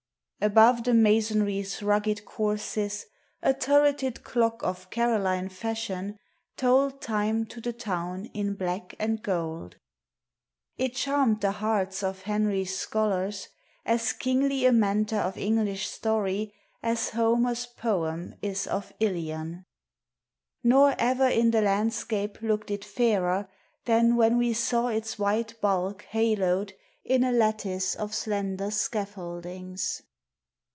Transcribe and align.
Above 0.43 0.83
the 0.85 0.93
masonry's 0.95 1.83
rugged 1.83 2.25
courses 2.25 3.05
A 3.43 3.53
turreted 3.53 4.23
clock 4.23 4.63
of 4.63 4.89
Caroline 4.89 5.49
fashion 5.49 6.17
Told 6.57 6.99
time 6.99 7.45
to 7.45 7.61
the 7.61 7.71
town 7.71 8.25
in 8.33 8.55
black 8.55 8.95
and 8.97 9.21
gold. 9.21 9.75
It 10.79 10.95
charmed 10.95 11.41
the 11.41 11.51
hearts 11.51 12.01
of 12.01 12.23
Henry's 12.23 12.75
scholars 12.75 13.49
As 13.85 14.13
kingly 14.13 14.65
a 14.65 14.71
mentor 14.71 15.19
of 15.19 15.37
English 15.37 15.87
story 15.87 16.51
As 16.81 17.09
Homer's 17.09 17.67
poem 17.67 18.33
is 18.41 18.65
of 18.65 18.91
Ilion: 18.99 19.63
Nor 20.63 20.95
e'er 20.99 21.29
in 21.29 21.51
the 21.51 21.61
landscape 21.61 22.41
look'd 22.41 22.71
it 22.71 22.83
fairer 22.83 23.47
Than 23.85 24.15
when 24.15 24.39
we 24.39 24.53
saw 24.53 24.87
its 24.87 25.19
white 25.19 25.61
bulk 25.61 26.01
halo'd 26.09 26.73
In 27.05 27.23
a 27.23 27.31
lattice 27.31 27.93
of 27.93 28.15
slender 28.15 28.71
scaffoldings. 28.71 30.01